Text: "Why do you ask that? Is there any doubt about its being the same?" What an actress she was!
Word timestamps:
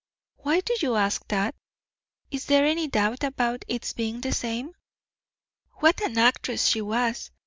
"Why 0.37 0.61
do 0.61 0.75
you 0.81 0.95
ask 0.95 1.27
that? 1.27 1.53
Is 2.31 2.45
there 2.47 2.65
any 2.65 2.87
doubt 2.87 3.23
about 3.23 3.63
its 3.67 3.93
being 3.93 4.21
the 4.21 4.31
same?" 4.33 4.73
What 5.73 6.01
an 6.01 6.17
actress 6.17 6.65
she 6.65 6.81
was! 6.81 7.29